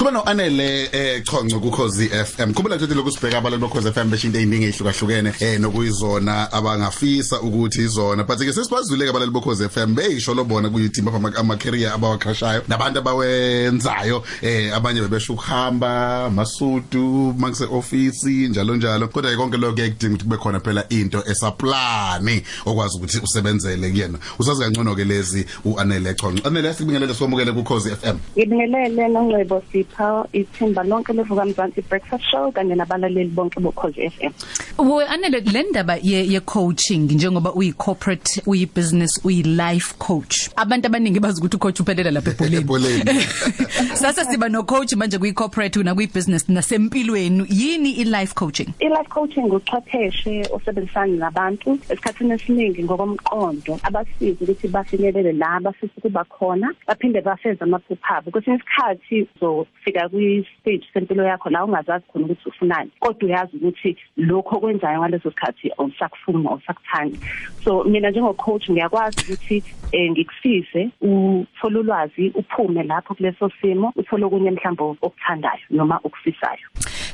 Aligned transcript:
sikhuluma 0.00 0.12
no 0.12 0.22
Anele 0.22 0.88
eh 0.92 1.22
Chonco 1.24 1.60
ku 1.60 1.70
Khosi 1.70 2.08
FM 2.08 2.54
khumbula 2.54 2.76
ukuthi 2.76 2.94
lokusibheka 2.94 3.38
abalali 3.38 3.60
bokhozi 3.60 3.92
FM 3.92 4.10
besho 4.10 4.26
into 4.28 4.38
eziningi 4.38 4.66
ehlukahlukene 4.66 5.32
eh 5.40 5.60
nokuyizona 5.60 6.50
abangafisa 6.52 7.40
ukuthi 7.40 7.82
izona. 7.82 8.24
But 8.26 8.38
ke 8.38 8.52
sesibazuleke 8.52 9.10
abalali 9.10 9.30
bokhozi 9.30 9.68
FM 9.68 9.94
beyisho 9.94 10.34
lobona 10.34 10.70
kuyithimba 10.70 11.12
ama 11.36 11.56
career 11.56 11.92
abawakhashayo 11.92 12.62
nabantu 12.68 13.00
abawenzayo. 13.00 14.22
Eh 14.42 14.74
abanye 14.74 15.02
bebesho 15.02 15.34
ukuhamba 15.34 16.24
amasudu 16.26 17.34
mangise 17.38 17.64
office 17.64 18.48
njalo 18.48 18.76
njalo. 18.76 19.08
Kodwa 19.08 19.36
konke 19.36 19.58
lokho 19.58 19.74
kuyadinga 19.74 20.14
ukuthi 20.14 20.24
kube 20.24 20.36
khona 20.36 20.60
phela 20.60 20.84
into 20.88 21.22
esaplani 21.26 22.42
okwazi 22.64 22.96
ukuthi 22.96 23.20
usebenzele 23.22 23.90
kuyena. 23.90 24.18
Usazi 24.38 24.62
kangcono 24.62 24.96
ke 24.96 25.04
lezi 25.04 25.44
uAnele 25.64 26.14
Chonco 26.14 26.48
Anele 26.48 26.72
sibingelele 26.74 27.14
somukele 27.14 27.52
ku 27.52 27.62
Khosi 27.62 27.90
FM 27.90 28.16
ngibingelele 28.36 29.08
nongcebo 29.08 29.62
sipha 29.90 30.26
ithimba 30.32 30.82
lonke 30.82 31.12
levuka 31.12 31.44
mzansi 31.44 31.82
breakfast 31.82 32.24
show 32.30 32.52
kanye 32.52 32.74
nabalaleli 32.74 33.30
bonke 33.30 33.60
bokhozi 33.60 34.10
FM 34.10 34.32
we 34.78 35.04
anele 35.04 35.40
le 35.40 35.62
ndaba 35.62 35.96
ye, 36.02 36.26
ye 36.32 36.40
coaching 36.40 37.12
njengoba 37.12 37.52
uyi 37.54 37.72
corporate 37.72 38.42
uyi 38.46 38.66
business 38.66 39.20
uyi 39.24 39.42
life 39.42 39.94
coach. 39.98 40.48
Abantu 40.56 40.86
abaningi 40.86 41.20
bazi 41.20 41.40
ukuthi 41.40 41.56
ucoach 41.56 41.80
uphelela 41.80 42.10
lapha 42.10 42.46
ebholeni. 42.46 43.04
sasa 44.00 44.24
siba 44.24 44.48
no 44.48 44.62
coach 44.62 44.94
manje 44.94 45.18
kuyi 45.18 45.34
corporate 45.34 45.76
una 45.78 45.94
kuyi 45.94 46.06
business 46.06 46.48
nasempilweni. 46.48 47.44
Yini 47.50 48.00
i 48.00 48.04
life 48.04 48.34
coaching? 48.34 48.72
I 48.80 48.88
life 48.88 49.10
coaching 49.10 49.50
uchwepheshe 49.52 50.48
osebenzisana 50.52 51.16
nabantu 51.16 51.78
esikhathini 51.88 52.32
esiningi 52.32 52.84
ngokomqondo. 52.84 53.78
Abasiza 53.82 54.44
ukuthi 54.44 54.68
bafinyelele 54.68 55.32
la 55.32 55.60
bafisa 55.60 55.92
ukuba 55.98 56.24
khona 56.24 56.74
baphinde 56.86 57.20
bafeze 57.20 57.64
amaphupha 57.64 58.16
abo. 58.16 58.30
Kwesinye 58.30 58.56
isikhathi 58.56 59.28
uzofika 59.36 60.08
kwi 60.08 60.46
stage 60.60 60.86
sempilo 60.94 61.24
yakho 61.24 61.50
la 61.50 61.64
ungazazi 61.64 62.04
khona 62.12 62.24
ukuthi 62.24 62.48
ufunani 62.48 62.90
kodwa 63.00 63.28
uyazi 63.28 63.56
ukuthi 63.56 63.96
lokho 64.16 64.56
okwenzayo 64.56 65.00
ngaleso 65.00 65.30
sikhathi 65.30 65.72
awusakufuni 65.78 66.46
awusakuthandi. 66.46 67.18
So 67.64 67.84
mina 67.84 68.10
njengo 68.10 68.32
coach 68.34 68.70
ngiyakwazi 68.70 69.16
ukuthi 69.20 69.62
eh 69.92 70.10
ngikusize 70.10 70.90
uthole 71.00 71.78
ulwazi 71.78 72.32
uphume 72.34 72.82
lapho 72.82 73.14
kuleso 73.14 73.50
simo 73.60 73.89
uthole 73.96 74.24
okunye 74.24 74.50
mhlawumbe 74.50 74.98
okuthandayo 75.02 75.64
noma 75.70 76.00
okufisayo. 76.04 76.66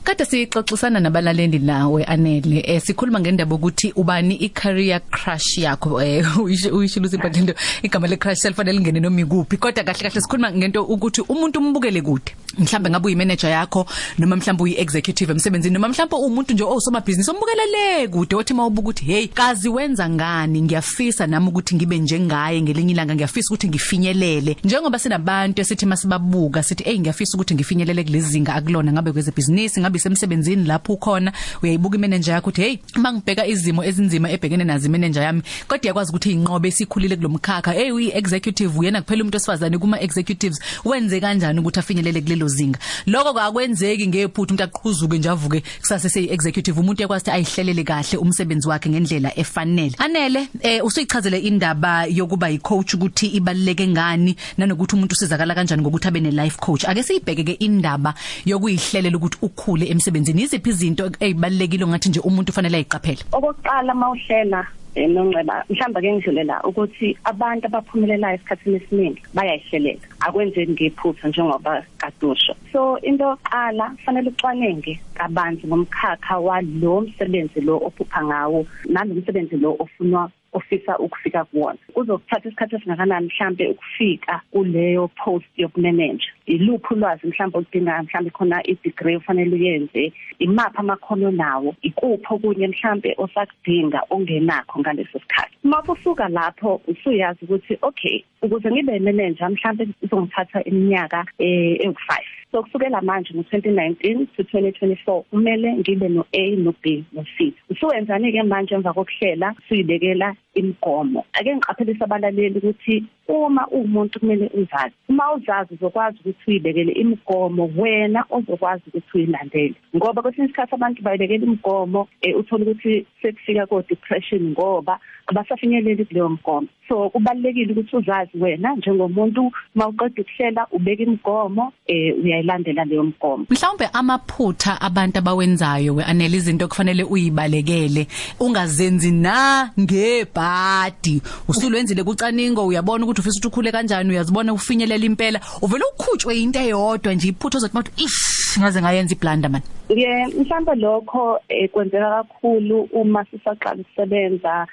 Kade 0.05 0.25
sixoxisana 0.25 1.01
nabalaleli 1.01 1.59
nawe 1.59 2.05
Anele. 2.05 2.63
Eh 2.67 2.81
sikhuluma 2.81 3.21
ngendaba 3.21 3.55
ukuthi 3.55 3.93
ubani 3.97 4.35
i 4.41 4.49
career 4.49 5.01
crush 5.11 5.59
yakho? 5.59 6.01
Eh 6.03 6.25
uyisho 6.73 7.01
usiphathe 7.01 7.39
into 7.39 7.55
igama 7.83 8.07
le 8.07 8.17
crush 8.17 8.39
selifanele 8.39 8.79
lingene 8.79 9.01
noma 9.01 9.21
ikuphi. 9.21 9.57
Kodwa 9.57 9.85
kahle 9.85 10.03
kahle 10.03 10.21
sikhuluma 10.21 10.53
ngento 10.53 10.85
ukuthi 10.85 11.21
umuntu 11.23 11.59
umbukele 11.59 12.03
kude. 12.03 12.33
Mhlambe 12.59 12.91
ngabe 12.91 13.07
uyi 13.07 13.17
manager 13.17 13.51
yakho 13.51 13.87
noma 14.19 14.37
mhlambe 14.37 14.63
uyi 14.63 14.81
executive 14.81 15.33
emsebenzini 15.33 15.75
noma 15.75 15.89
mhlambe 15.89 16.17
umuntu 16.17 16.55
nje 16.55 16.65
osoma 16.65 17.01
business 17.01 17.29
ombukelele 17.29 18.09
kude 18.09 18.37
othi 18.37 18.55
mawubuka 18.55 18.87
ukuthi 18.87 19.05
hey 19.05 19.27
kazi 19.27 19.69
wenza 19.69 20.09
ngani? 20.09 20.63
Ngiyafisa 20.63 21.27
nami 21.27 21.49
ukuthi 21.49 21.75
ngibe 21.75 21.99
njengaye 21.99 22.63
ngelinye 22.63 22.93
ilanga 22.93 23.15
ngiyafisa 23.15 23.49
ukuthi 23.49 23.69
ngifinyelele. 23.69 24.57
Njengoba 24.65 24.99
sinabantu 24.99 25.61
esithi 25.61 25.87
masibabuka 25.87 26.63
sithi 26.63 26.85
hey 26.85 26.99
ngiyafisa 26.99 27.35
ukuthi 27.35 27.55
ngifinyelele 27.55 28.05
kulezinga 28.05 28.55
akulona 28.55 28.93
ngabe 28.93 29.13
kweze 29.13 29.31
business 29.31 29.79
ngabe 29.79 29.99
semsebenzini 29.99 30.65
lapho 30.65 30.93
ukhona. 30.93 31.33
Uyayibuka 31.63 31.97
imanager 31.97 32.35
yakho 32.35 32.51
ukuthi 32.51 32.63
hey 32.63 32.79
mangibheka 32.95 33.47
izimo 33.47 33.85
ezinzima 33.85 34.31
ebhekene 34.31 34.65
nazo 34.65 34.87
imanager 34.87 35.23
yami 35.23 35.43
kodwa 35.69 35.87
yakwazi 35.89 36.11
ukuthi 36.11 36.31
inqobe 36.31 36.69
esikhulile 36.69 37.17
kulomkhakha 37.17 37.73
hey 37.73 37.91
uyi 37.91 38.11
executive 38.15 38.79
uyena 38.79 39.03
kuphela 39.03 39.23
umuntu 39.23 39.37
osifazane 39.37 39.79
kuma 39.79 40.01
executives 40.01 40.61
wenze 40.85 41.21
kanjani 41.21 41.61
ukuthi 41.61 41.81
afinyelele 41.81 42.21
kulelo 42.21 42.46
zinga 42.49 42.79
lokho 43.07 43.41
akwenzeki 43.41 44.09
ngephuthu 44.09 44.55
umuntu 44.55 44.65
aqhuzuke 44.65 45.19
nje 45.19 45.29
avuke 45.29 45.63
kusase 45.81 46.09
sey 46.09 46.33
executive 46.33 46.81
umuntu 46.81 47.03
yakwazi 47.03 47.27
ukuthi 47.27 47.31
ayihlelele 47.31 47.85
kahle 47.85 48.19
umsebenzi 48.19 48.69
wakhe 48.69 48.91
ngendlela 48.91 49.33
efanele. 49.39 49.95
Anele 49.99 50.49
eh 50.61 50.85
usuyichazele 50.85 51.39
indaba 51.39 52.07
yokuba 52.07 52.49
yi 52.49 52.59
coach 52.59 52.95
ukuthi 52.95 53.27
ibaluleke 53.27 53.87
ngani 53.87 54.37
nanokuthi 54.59 54.95
umuntu 54.95 55.13
usizakala 55.13 55.55
kanjani 55.55 55.83
ngokuthi 55.83 56.09
abe 56.09 56.21
ne 56.21 56.31
life 56.31 56.59
coach. 56.59 56.85
Ake 56.85 57.03
siyibheke 57.03 57.45
ke 57.45 57.53
indaba 57.53 58.15
yokuyihlelela 58.45 59.17
ukuthi 59.17 59.39
ukhule 59.43 59.87
emsebenzini. 59.87 60.43
Iziphi 60.43 60.71
izinto 60.71 61.11
ezibalekile 61.21 61.87
ngathi 61.87 62.09
nje 62.09 62.21
umuntu 62.21 62.51
ufanele 62.51 62.77
ayiqaphele? 62.77 63.23
Okokuqala 63.33 63.95
mawuhlela 63.95 64.67
nongceba 64.97 65.65
mhlamba 65.71 66.01
ke 66.01 66.13
ngidlulela 66.13 66.63
ukuthi 66.65 67.17
abantu 67.25 67.67
abaphumelelayo 67.67 68.37
esikhathini 68.37 68.77
esiningi 68.77 69.23
bayayihlelela 69.35 70.07
akwenzeki 70.21 70.73
ngephutha 70.73 71.29
njengoba 71.29 71.85
kadusho 72.01 72.55
so 72.73 72.99
into 73.01 73.25
yokuqala 73.25 73.97
fanele 74.05 74.29
ucwanenge 74.31 75.01
kabanzi 75.15 75.67
ngomkhakha 75.67 76.39
walo 76.39 77.01
msebenzi 77.01 77.61
lo 77.61 77.77
ophupha 77.77 78.25
ngawo 78.25 78.67
nalomsebenzi 78.89 79.57
lo 79.57 79.77
ofunwa 79.79 80.31
ofisa 80.57 80.99
ukufika 80.99 81.45
kuwona. 81.45 81.79
Kuzokuthatha 81.95 82.49
isikhathi 82.49 82.77
esingakanani 82.77 83.27
mhlambe 83.27 83.69
ukufika 83.69 84.41
kuleyo 84.51 85.09
post 85.09 85.47
yokumanage 85.57 86.27
iluphi 86.47 86.95
ulwazi 86.95 87.27
mhlambe 87.27 87.59
udinga 87.59 88.03
mhlambe 88.03 88.31
khona 88.31 88.63
i-degree 88.71 89.17
ufanele 89.17 89.57
uyenze? 89.57 90.13
Imapha 90.39 90.79
amakhono 90.79 91.31
nawo? 91.31 91.75
Ikuphi 91.83 92.27
okunye 92.31 92.69
mhlambe 92.69 93.15
osakudinga 93.19 94.03
ongenakho 94.11 94.81
ngaleso 94.81 95.19
sikhathi? 95.19 95.57
Uma 95.65 95.83
usuka 95.89 96.29
lapho 96.29 96.81
usuyazi 96.89 97.45
ukuthi 97.45 97.79
okay 97.83 98.25
ukuze 98.43 98.71
ngibe 98.71 98.99
manager 98.99 99.51
mhlambe 99.51 99.89
izongithatha 100.03 100.65
iminyaka 100.65 101.27
eh 101.39 101.79
ewu5 101.87 102.11
so 102.57 102.63
kusukela 102.63 103.03
manje 103.03 103.35
ngo2019 103.35 104.27
to 104.37 104.43
2024 104.43 105.23
kumele 105.23 105.73
ngibe 105.73 106.09
no 106.09 106.25
A 106.33 106.57
no 106.57 106.75
B 106.83 107.05
no 107.13 107.25
C 107.37 107.53
usuwenzani 107.71 108.33
ke 108.33 108.43
manje 108.43 108.75
emva 108.75 108.93
kokuhlela 108.93 109.55
suyibekela 109.69 110.35
imigomo? 110.55 111.25
Ake 111.33 111.57
ngiqaphelisa 111.57 112.05
abalaleli 112.05 112.59
ukuthi 112.59 113.05
uma 113.29 113.69
umuntu 113.69 114.21
kumele 114.21 114.51
uzazi 114.55 114.95
uma 115.09 115.33
uzazi 115.35 115.75
uzokwazi 115.75 116.19
ukuthi 116.21 116.45
uyibekele 116.49 116.93
imigomo 116.93 117.71
wena 117.77 118.25
ozokwazi 118.31 118.83
ukuthi 118.89 119.11
uyilandele. 119.15 119.75
Ngoba 119.97 120.23
kwesinye 120.23 120.47
isikhathi 120.47 120.75
abantu 120.75 121.03
bayibekela 121.03 121.45
imigomo 121.45 122.09
uthola 122.39 122.65
ukuthi 122.65 123.07
sekufika 123.23 123.67
ko 123.67 123.83
depression 123.83 124.43
ngoba 124.51 124.99
abasafinyeleli 125.27 126.05
kuleyo 126.05 126.29
mgomo 126.29 126.69
so 126.89 127.11
kubalekile 127.11 127.73
ukuthi 127.73 127.97
uzazi 127.97 128.39
wena 128.41 128.77
njengomuntu 128.77 129.53
mawuqeda 129.75 130.23
ukuhlela 130.23 130.67
ubeka 130.71 131.03
imigomo 131.03 131.73
eh 131.87 132.15
uyayilandela 132.25 132.85
leyo 132.85 133.05
mgomo. 133.05 133.47
Mhlawumbe 133.51 133.87
amaphutha 133.93 134.81
abantu 134.81 135.19
abawenzayo 135.19 135.95
weanele 135.95 136.37
izinto 136.37 136.69
kufanele 136.69 137.05
uyibalekele 137.05 138.07
ungazenzi 138.41 139.13
na 139.13 139.71
ngebhadi? 139.81 141.23
Usulwenzile 141.49 142.05
kucaningo 142.05 142.67
uyabona 142.67 143.05
ukuthi 143.05 143.21
ufisa 143.21 143.39
ukuthi 143.39 143.49
ukhule 143.49 143.73
kanjani 143.73 144.11
uyazibona 144.11 144.53
ufinyelela 144.53 145.05
impela 145.05 145.41
uvela 145.63 145.85
ukhutshwe 145.95 146.39
into 146.39 146.59
eyodwa 146.61 147.15
nje 147.15 147.29
iphutho 147.29 147.59
zokuthi 147.59 147.77
mathi 147.77 148.05
ish 148.05 148.36
ngaze 148.61 148.83
ngayenza 148.83 149.15
iblunder 149.15 149.51
man? 149.51 149.63
Ye 149.89 150.27
mhlawumbe 150.27 150.75
lokho 150.75 151.41
kwenzeka 151.73 152.11
kakhulu 152.11 152.89
uma 152.93 153.25
sisaqala 153.25 153.81
ukusebenza 153.81 154.67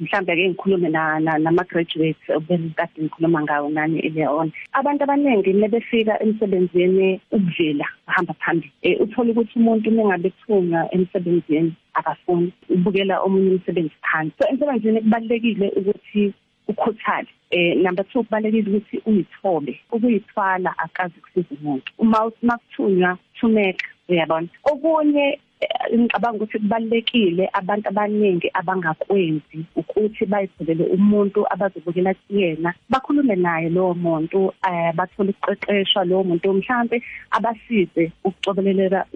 mhlawumbe 0.00 0.36
ke 0.36 0.48
ngikhulume 0.48 0.88
na 0.88 1.18
nama 1.18 1.64
graduates 1.64 2.28
obekade 2.28 3.00
ngikhuluma 3.00 3.42
ngawo 3.42 3.70
nani 3.70 4.00
eleon 4.00 4.52
abantu 4.72 5.04
abaningi 5.04 5.52
nebefika 5.52 6.22
emsebenzini 6.22 7.20
ubudlela 7.32 7.86
bahamba 8.06 8.34
phambili. 8.34 8.72
Uthola 9.00 9.30
ukuthi 9.30 9.58
umuntu 9.58 9.90
mengabe 9.90 10.32
thunywa 10.44 10.88
emsebenzini 10.94 11.72
akafuni 11.94 12.52
ubukela 12.68 13.20
omunye 13.20 13.50
umsebenzi 13.50 13.96
phansi. 14.02 14.34
So 14.38 14.48
emsebenzini 14.48 15.00
kubalekile 15.00 15.72
ukuthi 15.76 16.32
ukhuthale 16.70 17.28
eh 17.50 17.76
number 17.76 18.04
2 18.04 18.22
kubalekile 18.24 18.68
ukuthi 18.70 18.96
uyithobe 19.06 19.80
ukuyithwala 19.92 20.70
akazi 20.78 21.14
kusiza 21.20 21.48
umuntu. 21.60 21.92
Uma 21.98 22.32
makuthunywa 22.42 23.18
thumeka 23.36 23.86
uyabona. 24.08 24.48
Okunye 24.64 25.38
ngicabanga 25.94 26.36
ukuthi 26.36 26.58
kubalekile 26.58 27.50
abantu 27.52 27.88
abaningi 27.88 28.48
abangakwenzi 28.54 29.58
ukuthi 29.76 30.26
bayivulele 30.26 30.84
umuntu 30.96 31.40
abazobukela 31.52 32.14
kuyena 32.14 32.74
bakhulume 32.88 33.36
naye 33.36 33.68
lowo 33.68 33.94
muntu 33.94 34.52
eh 34.68 34.92
bathole 34.94 35.30
ukuqeqeshwa 35.30 36.04
lowo 36.04 36.24
muntu 36.24 36.52
mhlambe 36.52 37.02
abasize 37.30 38.12
ukucobelela 38.24 39.06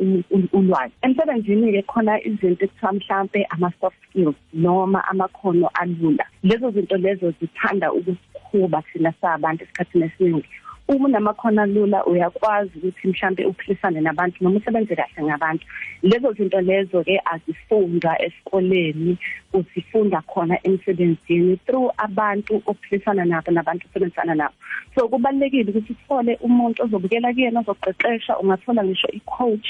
ulwazi. 0.52 0.94
Emsebenzini 1.02 1.72
ke 1.72 1.82
khona 1.82 2.20
izinto 2.26 2.64
ekuthiwa 2.64 2.92
mhlambe 2.92 3.46
ama 3.50 3.72
soft 3.80 3.96
skills 4.08 4.36
noma 4.52 5.00
amakhono 5.08 5.68
alula. 5.74 6.24
Lezo 6.42 6.70
zinto 6.70 6.96
lezo 6.96 7.32
zithanda 7.40 7.92
ukukhuba 7.92 8.82
thina 8.82 9.12
sabantu 9.20 9.64
esikhathini 9.64 10.04
esiningi. 10.04 10.48
Uma 10.88 11.08
unamakhono 11.08 11.66
lula 11.66 12.04
uyakwazi 12.04 12.70
ukuthi 12.78 13.08
mhlambe 13.08 13.44
uphilisane 13.46 14.00
nabantu 14.00 14.44
noma 14.44 14.58
usebenze 14.58 14.96
kahle 14.96 15.22
ngabantu. 15.22 15.66
Lezo 16.02 16.32
zinto 16.32 16.60
lezo 16.60 17.04
ke 17.04 17.20
azifundwa 17.24 18.22
esikoleni 18.22 19.16
usifunda 19.52 20.20
khona 20.20 20.58
emsebenzini 20.62 21.56
through 21.66 21.90
abantu 21.96 22.62
ophilisana 22.66 23.24
nabo 23.24 23.50
nabantu 23.50 23.86
osebenzisana 23.90 24.34
nabo. 24.34 24.54
So 24.94 25.08
kubalekile 25.08 25.70
ukuthi 25.70 25.92
uthole 25.92 26.36
umuntu 26.42 26.82
ozobukela 26.82 27.32
kuyena 27.32 27.60
ozoqeqesha 27.60 28.38
ungathola 28.38 28.84
ngisho 28.84 29.08
i-coach 29.08 29.68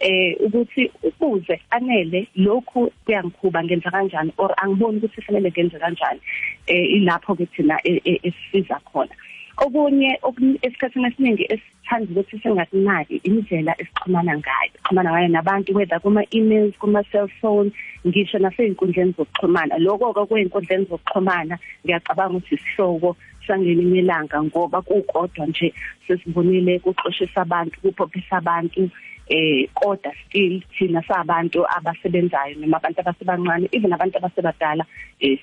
eh 0.00 0.36
ukuthi 0.40 0.90
ukuze 1.02 1.60
anele 1.70 2.28
lokhu 2.36 2.90
kuyangikhuba 3.04 3.64
ngenza 3.64 3.90
kanjani 3.90 4.32
or 4.38 4.54
angiboni 4.56 4.98
ukuthi 4.98 5.20
kufanele 5.20 5.50
ngenze 5.50 5.78
kanjani 5.78 6.20
eh 6.66 6.92
ilapho 6.96 7.34
ke 7.34 7.46
thina 7.46 7.78
e, 7.84 8.00
e, 8.04 8.20
esisiza 8.22 8.80
khona. 8.84 9.14
Okunye 9.56 10.18
esikhathini 10.62 11.06
esiningi 11.06 11.44
esithanda 11.54 12.10
ukuthi 12.10 12.38
singakunaki 12.42 13.16
indlela 13.28 13.72
esixhumana 13.80 14.34
ngayo 14.38 14.74
xhumana 14.84 15.10
ngayo 15.12 15.28
nabantu 15.28 15.74
whether 15.74 16.00
kuma 16.00 16.22
emails 16.30 16.74
kuma 16.78 17.02
cell 17.10 17.28
phone 17.40 17.70
ngisho 18.06 18.38
nasey'nkundleni 18.38 19.14
zokuxhumana. 19.16 19.78
Lokho 19.78 20.12
ke 20.12 20.22
kuy'nkundleni 20.28 20.88
zokuxhumana 20.90 21.58
ngiyacabanga 21.84 22.36
ukuthi 22.36 22.54
isihloko 22.54 23.16
sangelinye 23.46 23.98
ilanga 23.98 24.42
ngoba 24.42 24.82
kukodwa 24.82 25.46
nje 25.46 25.74
sesibonile 26.06 26.78
kuxoshisa 26.78 27.42
abantu 27.42 27.80
kuphophisa 27.80 28.36
abantu 28.36 28.90
eh 29.28 29.68
kodwa 29.74 30.12
still 30.26 30.60
thina 30.76 31.02
sabantu 31.08 31.64
abasebenzayo 31.76 32.54
noma 32.58 32.76
abantu 32.76 33.00
abasebancane 33.00 33.68
even 33.72 33.92
abantu 33.92 34.18
abasebadala 34.18 34.84
eh 35.20 35.38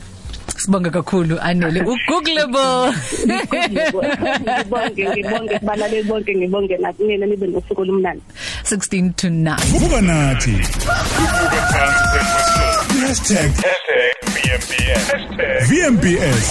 Sibonga 0.56 0.90
kakhulu 0.90 1.38
Anele. 1.40 1.80
Ugoogleable 1.80 2.92
ngibonge 3.70 5.08
ngibonge 5.10 5.58
kubalaleli 5.58 6.02
bonke 6.02 6.34
ngibonge 6.36 6.76
nakunina 6.78 7.26
nibe 7.26 7.46
nosuku 7.46 7.80
olumnandi. 7.80 8.22
16 8.64 9.12
to 9.14 9.28
9 9.28 9.56
Vuka 9.78 10.00
nathi. 10.00 10.50
#VMBS 14.32 15.04
#VMBS 15.68 16.44